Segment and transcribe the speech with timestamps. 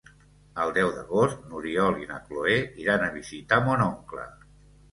[0.61, 2.57] El deu d'agost n'Oriol i na Cloè
[2.87, 4.29] iran a visitar mon oncle.